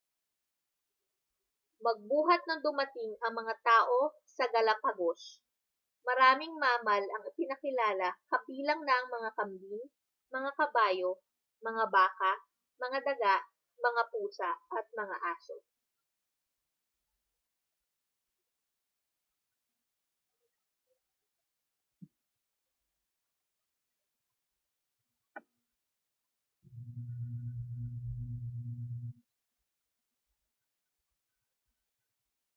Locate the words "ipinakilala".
7.29-8.09